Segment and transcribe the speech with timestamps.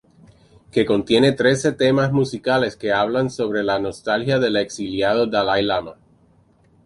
[0.71, 5.93] Que contiene trece temas musicales que hablan sobre la nostalgia del exiliado dalai lama.